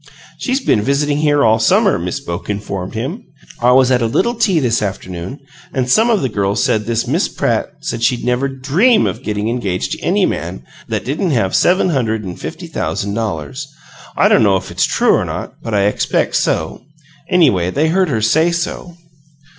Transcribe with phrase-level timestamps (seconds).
[0.39, 3.23] "She's been visiting here all summer," Miss Boke informed him.
[3.61, 5.37] "I was at a little tea this afternoon,
[5.75, 9.47] and some of the girls said this Miss Pratt said she'd never DREAM of getting
[9.47, 13.67] engaged to any man that didn't have seven hundred and fifty thousand dollars.
[14.17, 16.81] I don't know if it's true or not, but I expect so.
[17.29, 18.97] Anyway, they said they heard her say so."